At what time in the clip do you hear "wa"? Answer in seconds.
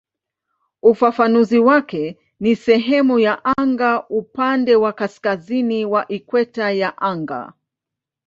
4.75-4.93, 5.85-6.07